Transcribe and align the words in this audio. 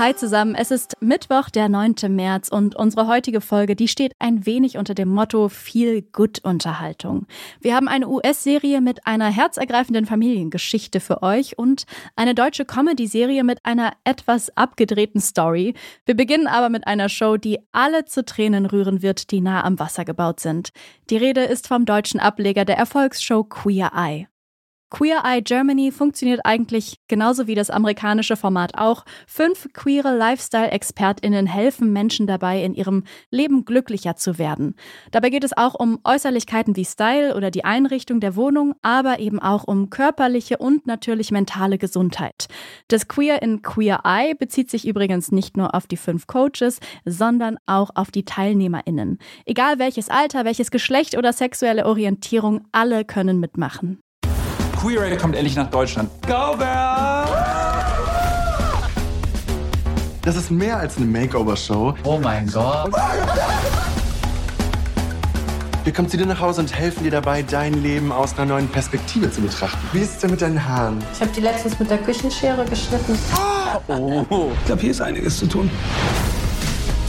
Hi 0.00 0.16
zusammen, 0.16 0.54
es 0.54 0.70
ist 0.70 0.96
Mittwoch, 1.02 1.50
der 1.50 1.68
9. 1.68 1.94
März 2.08 2.48
und 2.48 2.74
unsere 2.74 3.06
heutige 3.06 3.42
Folge, 3.42 3.76
die 3.76 3.86
steht 3.86 4.14
ein 4.18 4.46
wenig 4.46 4.78
unter 4.78 4.94
dem 4.94 5.10
Motto 5.10 5.50
viel 5.50 6.00
Good 6.00 6.38
Unterhaltung. 6.42 7.26
Wir 7.60 7.76
haben 7.76 7.86
eine 7.86 8.08
US-Serie 8.08 8.80
mit 8.80 9.06
einer 9.06 9.26
herzergreifenden 9.26 10.06
Familiengeschichte 10.06 11.00
für 11.00 11.22
euch 11.22 11.58
und 11.58 11.84
eine 12.16 12.34
deutsche 12.34 12.64
Comedy-Serie 12.64 13.44
mit 13.44 13.66
einer 13.66 13.92
etwas 14.04 14.56
abgedrehten 14.56 15.20
Story. 15.20 15.74
Wir 16.06 16.16
beginnen 16.16 16.46
aber 16.46 16.70
mit 16.70 16.86
einer 16.86 17.10
Show, 17.10 17.36
die 17.36 17.58
alle 17.70 18.06
zu 18.06 18.24
Tränen 18.24 18.64
rühren 18.64 19.02
wird, 19.02 19.30
die 19.30 19.42
nah 19.42 19.62
am 19.64 19.78
Wasser 19.78 20.06
gebaut 20.06 20.40
sind. 20.40 20.70
Die 21.10 21.18
Rede 21.18 21.42
ist 21.42 21.68
vom 21.68 21.84
deutschen 21.84 22.20
Ableger 22.20 22.64
der 22.64 22.78
Erfolgsshow 22.78 23.44
Queer 23.44 23.92
Eye. 23.94 24.28
Queer 24.90 25.22
Eye 25.24 25.40
Germany 25.40 25.92
funktioniert 25.92 26.40
eigentlich 26.44 26.96
genauso 27.06 27.46
wie 27.46 27.54
das 27.54 27.70
amerikanische 27.70 28.36
Format 28.36 28.76
auch. 28.76 29.04
Fünf 29.26 29.68
queere 29.72 30.16
Lifestyle-ExpertInnen 30.16 31.46
helfen 31.46 31.92
Menschen 31.92 32.26
dabei, 32.26 32.64
in 32.64 32.74
ihrem 32.74 33.04
Leben 33.30 33.64
glücklicher 33.64 34.16
zu 34.16 34.36
werden. 34.36 34.74
Dabei 35.12 35.30
geht 35.30 35.44
es 35.44 35.56
auch 35.56 35.74
um 35.74 36.00
Äußerlichkeiten 36.02 36.74
wie 36.74 36.84
Style 36.84 37.36
oder 37.36 37.52
die 37.52 37.64
Einrichtung 37.64 38.18
der 38.18 38.34
Wohnung, 38.34 38.74
aber 38.82 39.20
eben 39.20 39.38
auch 39.38 39.62
um 39.64 39.90
körperliche 39.90 40.58
und 40.58 40.88
natürlich 40.88 41.30
mentale 41.30 41.78
Gesundheit. 41.78 42.48
Das 42.88 43.06
Queer 43.06 43.42
in 43.42 43.62
Queer 43.62 44.00
Eye 44.04 44.34
bezieht 44.34 44.70
sich 44.70 44.88
übrigens 44.88 45.30
nicht 45.30 45.56
nur 45.56 45.74
auf 45.74 45.86
die 45.86 45.96
fünf 45.96 46.26
Coaches, 46.26 46.80
sondern 47.04 47.58
auch 47.66 47.90
auf 47.94 48.10
die 48.10 48.24
TeilnehmerInnen. 48.24 49.18
Egal 49.46 49.78
welches 49.78 50.08
Alter, 50.10 50.44
welches 50.44 50.72
Geschlecht 50.72 51.16
oder 51.16 51.32
sexuelle 51.32 51.86
Orientierung, 51.86 52.66
alle 52.72 53.04
können 53.04 53.38
mitmachen. 53.38 54.00
Queer 54.80 55.14
kommt 55.18 55.36
endlich 55.36 55.56
nach 55.56 55.68
Deutschland. 55.68 56.08
Go, 56.26 56.56
Girl! 56.56 57.26
Das 60.22 60.36
ist 60.36 60.50
mehr 60.50 60.78
als 60.78 60.96
eine 60.96 61.04
Makeover-Show. 61.04 61.94
Oh 62.04 62.18
mein 62.18 62.46
Gott. 62.50 62.90
Wir 65.84 65.92
kommen 65.92 66.08
zu 66.08 66.16
dir 66.16 66.24
nach 66.24 66.40
Hause 66.40 66.62
und 66.62 66.74
helfen 66.74 67.04
dir 67.04 67.10
dabei, 67.10 67.42
dein 67.42 67.82
Leben 67.82 68.10
aus 68.10 68.38
einer 68.38 68.46
neuen 68.46 68.68
Perspektive 68.68 69.30
zu 69.30 69.42
betrachten. 69.42 69.78
Wie 69.92 69.98
ist 69.98 70.14
es 70.14 70.18
denn 70.20 70.30
mit 70.30 70.40
deinen 70.40 70.66
Haaren? 70.66 70.98
Ich 71.12 71.20
habe 71.20 71.30
die 71.32 71.40
letztens 71.40 71.78
mit 71.78 71.90
der 71.90 71.98
Küchenschere 71.98 72.64
geschnitten. 72.64 73.18
Oh. 73.88 74.50
Ich 74.60 74.66
glaube, 74.66 74.80
hier 74.80 74.90
ist 74.92 75.02
einiges 75.02 75.38
zu 75.38 75.46
tun. 75.46 75.70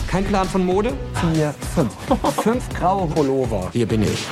Kein 0.08 0.26
Plan 0.26 0.46
von 0.46 0.66
Mode? 0.66 0.94
Vier, 1.34 1.56
fünf. 1.74 1.94
Fünf 2.44 2.68
graue 2.78 3.08
Pullover. 3.08 3.70
Hier 3.72 3.88
bin 3.88 4.04
ich. 4.04 4.28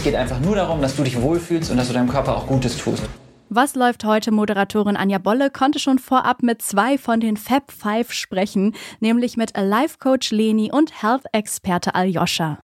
Es 0.00 0.04
geht 0.04 0.14
einfach 0.14 0.40
nur 0.40 0.56
darum, 0.56 0.80
dass 0.80 0.96
du 0.96 1.02
dich 1.02 1.20
wohlfühlst 1.20 1.70
und 1.70 1.76
dass 1.76 1.88
du 1.88 1.92
deinem 1.92 2.08
Körper 2.08 2.34
auch 2.34 2.46
Gutes 2.46 2.78
tust. 2.78 3.02
Was 3.50 3.74
läuft 3.74 4.02
heute? 4.02 4.30
Moderatorin 4.30 4.96
Anja 4.96 5.18
Bolle 5.18 5.50
konnte 5.50 5.78
schon 5.78 5.98
vorab 5.98 6.42
mit 6.42 6.62
zwei 6.62 6.96
von 6.96 7.20
den 7.20 7.36
Fab 7.36 7.70
Five 7.70 8.10
sprechen, 8.14 8.74
nämlich 9.00 9.36
mit 9.36 9.58
Life 9.58 9.98
Coach 9.98 10.30
Leni 10.30 10.72
und 10.72 11.02
Health-Experte 11.02 11.94
Aljoscha. 11.94 12.58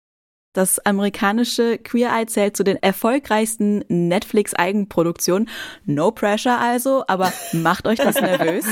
Das 0.55 0.79
amerikanische 0.79 1.77
Queer 1.77 2.11
Eye 2.17 2.25
zählt 2.25 2.57
zu 2.57 2.65
den 2.65 2.83
erfolgreichsten 2.83 3.85
Netflix-Eigenproduktionen. 3.89 5.51
No 5.85 6.13
pressure 6.13 6.59
also, 6.59 7.05
aber 7.07 7.35
macht 7.53 7.87
euch 7.87 7.99
das 7.99 8.15
nervös? 8.23 8.65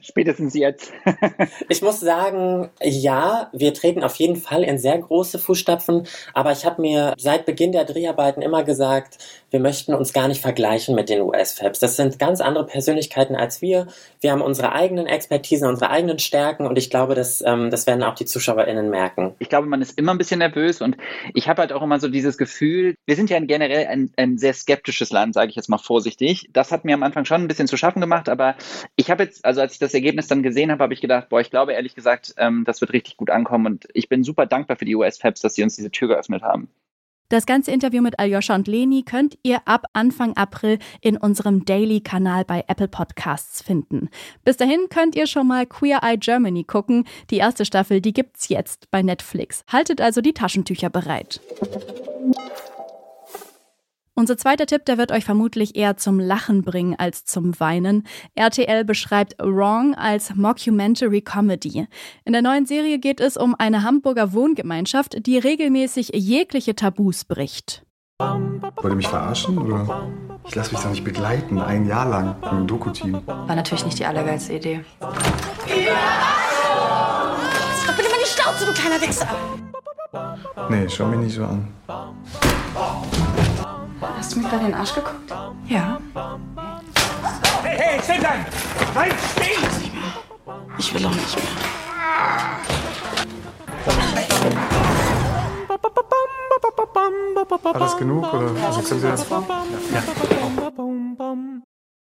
Spätestens 0.00 0.54
jetzt. 0.54 0.92
ich 1.68 1.82
muss 1.82 2.00
sagen, 2.00 2.70
ja, 2.82 3.50
wir 3.52 3.74
treten 3.74 4.02
auf 4.02 4.16
jeden 4.16 4.36
Fall 4.36 4.62
in 4.62 4.78
sehr 4.78 4.98
große 4.98 5.38
Fußstapfen, 5.38 6.06
aber 6.34 6.52
ich 6.52 6.64
habe 6.64 6.82
mir 6.82 7.14
seit 7.18 7.46
Beginn 7.46 7.72
der 7.72 7.84
Dreharbeiten 7.84 8.42
immer 8.42 8.64
gesagt, 8.64 9.18
wir 9.50 9.60
möchten 9.60 9.94
uns 9.94 10.12
gar 10.12 10.28
nicht 10.28 10.40
vergleichen 10.40 10.94
mit 10.94 11.08
den 11.08 11.20
US-Fabs. 11.20 11.78
Das 11.78 11.96
sind 11.96 12.18
ganz 12.18 12.40
andere 12.40 12.66
Persönlichkeiten 12.66 13.36
als 13.36 13.62
wir. 13.62 13.86
Wir 14.20 14.32
haben 14.32 14.42
unsere 14.42 14.72
eigenen 14.72 15.06
Expertisen, 15.06 15.68
unsere 15.68 15.90
eigenen 15.90 16.18
Stärken 16.18 16.66
und 16.66 16.76
ich 16.76 16.90
glaube, 16.90 17.14
das, 17.14 17.42
ähm, 17.46 17.70
das 17.70 17.86
werden 17.86 18.02
auch 18.02 18.14
die 18.14 18.24
ZuschauerInnen 18.24 18.90
merken. 18.90 19.34
Ich 19.38 19.48
glaube, 19.48 19.68
man 19.68 19.82
ist 19.82 19.98
immer 19.98 20.12
ein 20.12 20.18
bisschen 20.18 20.38
nervös 20.38 20.80
und 20.80 20.96
ich 21.34 21.48
habe 21.48 21.62
halt 21.62 21.72
auch 21.72 21.82
immer 21.82 22.00
so 22.00 22.08
dieses 22.08 22.38
Gefühl, 22.38 22.96
wir 23.06 23.16
sind 23.16 23.30
ja 23.30 23.38
generell 23.40 23.86
ein, 23.86 24.10
ein 24.16 24.38
sehr 24.38 24.54
skeptisches 24.54 25.10
Land, 25.10 25.34
sage 25.34 25.50
ich 25.50 25.56
jetzt 25.56 25.68
mal 25.68 25.78
vorsichtig. 25.78 26.48
Das 26.52 26.72
hat 26.72 26.84
mir 26.84 26.94
am 26.94 27.02
Anfang 27.02 27.24
schon 27.24 27.42
ein 27.42 27.48
bisschen 27.48 27.68
zu 27.68 27.76
schaffen 27.76 28.00
gemacht, 28.00 28.28
aber 28.28 28.56
ich 28.96 29.10
habe 29.10 29.22
jetzt, 29.24 29.44
also 29.44 29.65
als 29.66 29.72
ich 29.72 29.78
das 29.80 29.94
Ergebnis 29.94 30.28
dann 30.28 30.44
gesehen 30.44 30.70
habe, 30.70 30.80
habe 30.84 30.94
ich 30.94 31.00
gedacht, 31.00 31.28
boah, 31.28 31.40
ich 31.40 31.50
glaube 31.50 31.72
ehrlich 31.72 31.96
gesagt, 31.96 32.34
ähm, 32.36 32.62
das 32.64 32.80
wird 32.80 32.92
richtig 32.92 33.16
gut 33.16 33.30
ankommen 33.30 33.66
und 33.66 33.88
ich 33.94 34.08
bin 34.08 34.22
super 34.22 34.46
dankbar 34.46 34.76
für 34.76 34.84
die 34.84 34.94
US-Fabs, 34.94 35.40
dass 35.40 35.56
sie 35.56 35.64
uns 35.64 35.74
diese 35.74 35.90
Tür 35.90 36.06
geöffnet 36.06 36.42
haben. 36.42 36.68
Das 37.28 37.46
ganze 37.46 37.72
Interview 37.72 38.00
mit 38.00 38.20
Aljoscha 38.20 38.54
und 38.54 38.68
Leni 38.68 39.02
könnt 39.02 39.36
ihr 39.42 39.58
ab 39.64 39.86
Anfang 39.92 40.36
April 40.36 40.78
in 41.00 41.16
unserem 41.16 41.64
Daily-Kanal 41.64 42.44
bei 42.44 42.62
Apple 42.68 42.86
Podcasts 42.86 43.60
finden. 43.60 44.08
Bis 44.44 44.56
dahin 44.56 44.86
könnt 44.88 45.16
ihr 45.16 45.26
schon 45.26 45.48
mal 45.48 45.66
Queer 45.66 46.04
Eye 46.04 46.18
Germany 46.18 46.62
gucken. 46.62 47.04
Die 47.30 47.38
erste 47.38 47.64
Staffel, 47.64 48.00
die 48.00 48.12
gibt's 48.12 48.48
jetzt 48.48 48.88
bei 48.92 49.02
Netflix. 49.02 49.64
Haltet 49.66 50.00
also 50.00 50.20
die 50.20 50.34
Taschentücher 50.34 50.90
bereit. 50.90 51.40
Unser 54.18 54.38
zweiter 54.38 54.64
Tipp, 54.64 54.86
der 54.86 54.96
wird 54.96 55.12
euch 55.12 55.26
vermutlich 55.26 55.76
eher 55.76 55.98
zum 55.98 56.18
Lachen 56.18 56.62
bringen 56.62 56.94
als 56.98 57.26
zum 57.26 57.60
Weinen. 57.60 58.04
RTL 58.34 58.82
beschreibt 58.82 59.36
Wrong 59.38 59.94
als 59.94 60.34
Mockumentary 60.34 61.20
Comedy. 61.20 61.86
In 62.24 62.32
der 62.32 62.40
neuen 62.40 62.64
Serie 62.64 62.98
geht 62.98 63.20
es 63.20 63.36
um 63.36 63.54
eine 63.58 63.82
Hamburger 63.82 64.32
Wohngemeinschaft, 64.32 65.26
die 65.26 65.36
regelmäßig 65.36 66.12
jegliche 66.14 66.74
Tabus 66.74 67.26
bricht. 67.26 67.84
Wollt 68.18 68.84
ihr 68.84 68.94
mich 68.94 69.06
verarschen? 69.06 69.58
Oder? 69.58 70.08
Ich 70.48 70.54
lasse 70.54 70.72
mich 70.72 70.80
doch 70.80 70.90
nicht 70.90 71.04
begleiten, 71.04 71.60
ein 71.60 71.86
Jahr 71.86 72.08
lang 72.08 72.36
von 72.40 72.48
einem 72.48 72.66
Doku-Team. 72.66 73.20
War 73.26 73.54
natürlich 73.54 73.84
nicht 73.84 73.98
die 73.98 74.06
allergeilste 74.06 74.54
Idee. 74.54 74.80
Ja! 75.02 75.10
Bitte 77.94 78.08
mal 78.08 78.18
die 78.24 78.28
Schnauze, 78.30 78.64
du 78.64 78.72
kleiner 78.72 78.98
Wichser! 78.98 79.28
Nee, 80.70 80.88
schau 80.88 81.04
mich 81.08 81.18
nicht 81.18 81.34
so 81.34 81.44
an. 81.44 81.68
Hast 84.16 84.34
du 84.34 84.40
mir 84.40 84.48
gerade 84.48 84.64
in 84.64 84.70
den 84.72 84.74
Arsch 84.74 84.94
geguckt? 84.94 85.30
Ja. 85.66 85.98
Hey, 87.62 87.78
hey, 87.78 88.02
stehen 88.02 88.20
bleiben! 88.20 88.46
Nein, 88.94 89.10
stehen! 89.32 89.62
Ich 90.78 90.94
will 90.94 91.06
auch 91.06 91.10
nicht 91.10 91.36
mehr. 91.36 91.44
War 97.62 97.74
das 97.74 97.96
genug 97.96 98.32
oder 98.32 98.50
also 98.64 98.80
können 98.82 99.00
Sie 99.00 99.08
das? 99.08 99.28
Ja. 99.28 100.65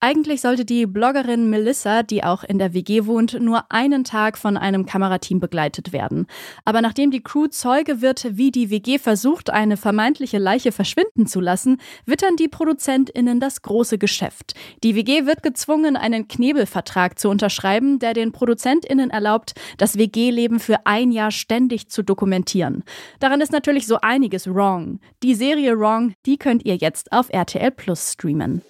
Eigentlich 0.08 0.40
sollte 0.40 0.64
die 0.64 0.86
Bloggerin 0.86 1.50
Melissa, 1.50 2.02
die 2.02 2.24
auch 2.24 2.42
in 2.42 2.58
der 2.58 2.72
WG 2.72 3.04
wohnt, 3.04 3.38
nur 3.42 3.70
einen 3.70 4.04
Tag 4.04 4.38
von 4.38 4.56
einem 4.56 4.86
Kamerateam 4.86 5.38
begleitet 5.38 5.92
werden. 5.92 6.26
Aber 6.64 6.80
nachdem 6.80 7.10
die 7.10 7.22
Crew 7.22 7.48
Zeuge 7.48 8.00
wird, 8.00 8.26
wie 8.38 8.50
die 8.50 8.70
WG 8.70 8.98
versucht, 8.98 9.50
eine 9.50 9.76
vermeintliche 9.76 10.38
Leiche 10.38 10.72
verschwinden 10.72 11.26
zu 11.26 11.40
lassen, 11.40 11.76
wittern 12.06 12.36
die 12.36 12.48
ProduzentInnen 12.48 13.38
das 13.38 13.60
große 13.60 13.98
Geschäft. 13.98 14.54
Die 14.82 14.94
WG 14.94 15.26
wird 15.26 15.42
gezwungen, 15.42 15.94
einen 15.94 16.26
Knebelvertrag 16.26 17.18
zu 17.18 17.28
unterschreiben, 17.28 17.98
der 17.98 18.14
den 18.14 18.32
ProduzentInnen 18.32 19.10
erlaubt, 19.10 19.56
das 19.76 19.98
WG-Leben 19.98 20.58
für 20.58 20.86
ein 20.86 21.12
Jahr 21.12 21.32
ständig 21.32 21.90
zu 21.90 22.02
dokumentieren. 22.02 22.82
Daran 23.20 23.42
ist 23.42 23.52
natürlich 23.52 23.86
so 23.86 23.98
einiges 24.00 24.46
wrong. 24.46 25.00
Die 25.22 25.34
Serie 25.34 25.78
Wrong, 25.78 26.14
die 26.24 26.38
könnt 26.38 26.64
ihr 26.64 26.76
jetzt 26.76 27.12
auf 27.12 27.28
RTL 27.30 27.72
Plus 27.72 28.12
streamen. 28.14 28.62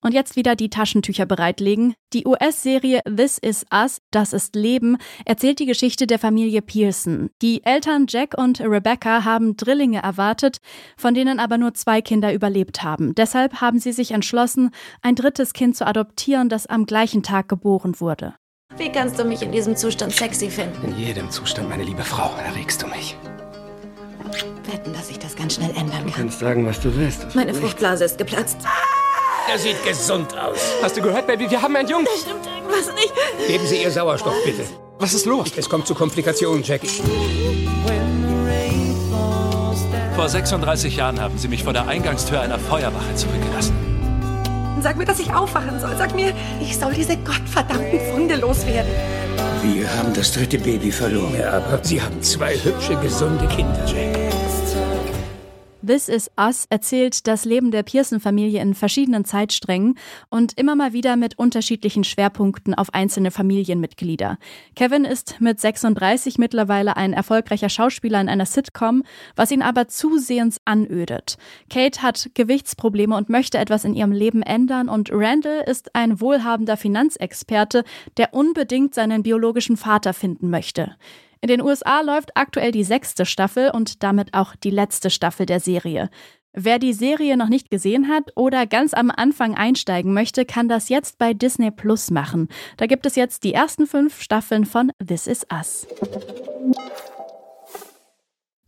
Und 0.00 0.14
jetzt 0.14 0.36
wieder 0.36 0.54
die 0.54 0.70
Taschentücher 0.70 1.26
bereitlegen. 1.26 1.94
Die 2.12 2.24
US-Serie 2.24 3.00
This 3.04 3.38
Is 3.38 3.66
Us, 3.74 4.00
Das 4.12 4.32
ist 4.32 4.54
Leben, 4.54 4.96
erzählt 5.24 5.58
die 5.58 5.66
Geschichte 5.66 6.06
der 6.06 6.20
Familie 6.20 6.62
Pearson. 6.62 7.30
Die 7.42 7.64
Eltern 7.64 8.06
Jack 8.08 8.34
und 8.38 8.60
Rebecca 8.60 9.24
haben 9.24 9.56
Drillinge 9.56 10.00
erwartet, 10.00 10.58
von 10.96 11.14
denen 11.14 11.40
aber 11.40 11.58
nur 11.58 11.74
zwei 11.74 12.00
Kinder 12.00 12.32
überlebt 12.32 12.84
haben. 12.84 13.14
Deshalb 13.16 13.60
haben 13.60 13.80
sie 13.80 13.90
sich 13.92 14.12
entschlossen, 14.12 14.70
ein 15.02 15.16
drittes 15.16 15.52
Kind 15.52 15.76
zu 15.76 15.84
adoptieren, 15.84 16.48
das 16.48 16.66
am 16.66 16.86
gleichen 16.86 17.24
Tag 17.24 17.48
geboren 17.48 17.98
wurde. 18.00 18.34
Wie 18.76 18.92
kannst 18.92 19.18
du 19.18 19.24
mich 19.24 19.42
in 19.42 19.50
diesem 19.50 19.74
Zustand 19.74 20.12
sexy 20.12 20.48
finden? 20.48 20.92
In 20.92 20.96
jedem 20.98 21.28
Zustand, 21.30 21.68
meine 21.68 21.82
liebe 21.82 22.04
Frau, 22.04 22.30
erregst 22.38 22.80
du 22.82 22.86
mich. 22.86 23.16
Wetten, 24.70 24.92
dass 24.92 25.10
ich 25.10 25.18
das 25.18 25.34
ganz 25.34 25.54
schnell 25.54 25.70
ändern 25.70 26.04
Du 26.04 26.12
kann. 26.12 26.12
kannst 26.12 26.38
sagen, 26.38 26.66
was 26.66 26.78
du 26.80 26.94
willst. 26.94 27.34
Meine 27.34 27.52
Fruchtblase 27.54 28.04
ist 28.04 28.18
geplatzt. 28.18 28.58
Er 29.50 29.58
sieht 29.58 29.82
gesund 29.82 30.36
aus. 30.36 30.58
Hast 30.82 30.96
du 30.96 31.00
gehört, 31.00 31.26
Baby? 31.26 31.50
Wir 31.50 31.62
haben 31.62 31.74
einen 31.74 31.88
Jungen. 31.88 32.04
Da 32.04 32.10
stimmt 32.20 32.46
irgendwas 32.46 32.94
nicht. 32.94 33.12
Geben 33.46 33.66
Sie 33.66 33.82
ihr 33.82 33.90
Sauerstoff, 33.90 34.34
bitte. 34.44 34.64
Was 34.98 35.14
ist 35.14 35.24
los? 35.24 35.50
Es 35.56 35.70
kommt 35.70 35.86
zu 35.86 35.94
Komplikationen, 35.94 36.62
Jackie. 36.62 36.90
Vor 40.14 40.28
36 40.28 40.96
Jahren 40.96 41.20
haben 41.20 41.38
sie 41.38 41.48
mich 41.48 41.64
vor 41.64 41.72
der 41.72 41.86
Eingangstür 41.86 42.40
einer 42.40 42.58
Feuerwache 42.58 43.14
zurückgelassen. 43.14 43.74
Sag 44.82 44.96
mir, 44.96 45.06
dass 45.06 45.18
ich 45.18 45.32
aufwachen 45.32 45.80
soll. 45.80 45.96
Sag 45.96 46.14
mir, 46.14 46.34
ich 46.60 46.76
soll 46.76 46.92
diese 46.92 47.16
gottverdammten 47.16 48.00
Funde 48.12 48.36
loswerden. 48.36 48.90
Wir 49.62 49.88
haben 49.96 50.12
das 50.12 50.32
dritte 50.32 50.58
Baby 50.58 50.92
verloren. 50.92 51.34
Ja, 51.38 51.52
aber 51.52 51.82
Sie 51.82 52.02
haben 52.02 52.20
zwei 52.22 52.54
hübsche, 52.54 52.96
gesunde 52.96 53.46
Kinder, 53.46 53.82
Jack. 53.86 54.18
This 55.88 56.10
Is 56.10 56.30
Us 56.38 56.66
erzählt 56.68 57.26
das 57.26 57.46
Leben 57.46 57.70
der 57.70 57.82
Pearson-Familie 57.82 58.60
in 58.60 58.74
verschiedenen 58.74 59.24
Zeitsträngen 59.24 59.98
und 60.28 60.52
immer 60.58 60.76
mal 60.76 60.92
wieder 60.92 61.16
mit 61.16 61.38
unterschiedlichen 61.38 62.04
Schwerpunkten 62.04 62.74
auf 62.74 62.92
einzelne 62.92 63.30
Familienmitglieder. 63.30 64.36
Kevin 64.76 65.06
ist 65.06 65.40
mit 65.40 65.58
36 65.58 66.36
mittlerweile 66.36 66.98
ein 66.98 67.14
erfolgreicher 67.14 67.70
Schauspieler 67.70 68.20
in 68.20 68.28
einer 68.28 68.44
Sitcom, 68.44 69.02
was 69.34 69.50
ihn 69.50 69.62
aber 69.62 69.88
zusehends 69.88 70.60
anödet. 70.66 71.38
Kate 71.70 72.02
hat 72.02 72.32
Gewichtsprobleme 72.34 73.16
und 73.16 73.30
möchte 73.30 73.56
etwas 73.56 73.86
in 73.86 73.94
ihrem 73.94 74.12
Leben 74.12 74.42
ändern 74.42 74.90
und 74.90 75.08
Randall 75.10 75.62
ist 75.66 75.94
ein 75.94 76.20
wohlhabender 76.20 76.76
Finanzexperte, 76.76 77.82
der 78.18 78.34
unbedingt 78.34 78.94
seinen 78.94 79.22
biologischen 79.22 79.78
Vater 79.78 80.12
finden 80.12 80.50
möchte. 80.50 80.96
In 81.40 81.48
den 81.48 81.62
USA 81.62 82.00
läuft 82.00 82.36
aktuell 82.36 82.72
die 82.72 82.84
sechste 82.84 83.24
Staffel 83.24 83.70
und 83.70 84.02
damit 84.02 84.34
auch 84.34 84.56
die 84.56 84.70
letzte 84.70 85.10
Staffel 85.10 85.46
der 85.46 85.60
Serie. 85.60 86.10
Wer 86.52 86.78
die 86.78 86.92
Serie 86.92 87.36
noch 87.36 87.48
nicht 87.48 87.70
gesehen 87.70 88.08
hat 88.08 88.32
oder 88.34 88.66
ganz 88.66 88.94
am 88.94 89.10
Anfang 89.10 89.54
einsteigen 89.54 90.12
möchte, 90.12 90.44
kann 90.44 90.68
das 90.68 90.88
jetzt 90.88 91.18
bei 91.18 91.34
Disney 91.34 91.70
Plus 91.70 92.10
machen. 92.10 92.48
Da 92.78 92.86
gibt 92.86 93.06
es 93.06 93.14
jetzt 93.14 93.44
die 93.44 93.54
ersten 93.54 93.86
fünf 93.86 94.20
Staffeln 94.20 94.64
von 94.64 94.90
This 95.06 95.26
Is 95.26 95.46
Us. 95.52 95.86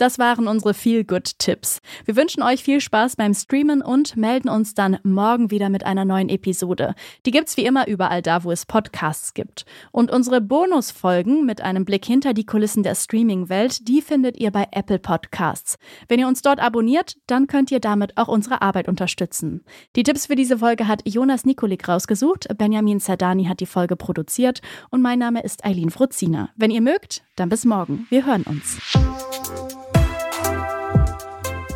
Das 0.01 0.19
waren 0.19 0.49
unsere 0.49 0.73
Feel-Good-Tipps. 0.73 1.83
Wir 2.07 2.17
wünschen 2.17 2.43
euch 2.43 2.65
viel 2.65 2.81
Spaß 2.81 3.17
beim 3.17 3.35
Streamen 3.35 3.83
und 3.83 4.17
melden 4.17 4.49
uns 4.49 4.73
dann 4.73 4.97
morgen 5.03 5.51
wieder 5.51 5.69
mit 5.69 5.85
einer 5.85 6.07
neuen 6.07 6.31
Episode. 6.31 6.95
Die 7.27 7.31
gibt's 7.31 7.59
wie 7.59 7.67
immer 7.67 7.87
überall 7.87 8.23
da, 8.23 8.43
wo 8.43 8.51
es 8.51 8.65
Podcasts 8.65 9.35
gibt. 9.35 9.67
Und 9.93 10.11
unsere 10.11 10.41
Bonusfolgen 10.41 11.45
mit 11.45 11.61
einem 11.61 11.85
Blick 11.85 12.07
hinter 12.07 12.33
die 12.33 12.47
Kulissen 12.47 12.83
der 12.83 12.95
Streaming-Welt, 12.95 13.87
die 13.89 14.01
findet 14.01 14.39
ihr 14.41 14.51
bei 14.51 14.69
Apple 14.73 14.99
Podcasts. 14.99 15.77
Wenn 16.09 16.19
ihr 16.19 16.29
uns 16.29 16.41
dort 16.41 16.61
abonniert, 16.61 17.19
dann 17.27 17.47
könnt 17.47 17.71
ihr 17.71 17.81
damit 17.81 18.17
auch 18.17 18.29
unsere 18.29 18.63
Arbeit 18.63 18.89
unterstützen. 18.89 19.67
Die 19.97 20.03
Tipps 20.03 20.25
für 20.29 20.35
diese 20.35 20.57
Folge 20.57 20.89
hat 20.89 21.03
Jonas 21.07 21.45
Nikolik 21.45 21.87
rausgesucht, 21.87 22.49
Benjamin 22.57 23.01
Zerdani 23.01 23.45
hat 23.45 23.61
die 23.61 23.67
Folge 23.67 23.97
produziert 23.97 24.63
und 24.89 25.03
mein 25.03 25.19
Name 25.19 25.43
ist 25.43 25.63
Eileen 25.63 25.91
Fruzina. 25.91 26.49
Wenn 26.57 26.71
ihr 26.71 26.81
mögt, 26.81 27.23
dann 27.37 27.51
bis 27.51 27.67
morgen. 27.67 28.07
Wir 28.09 28.25
hören 28.25 28.45
uns. 28.45 28.79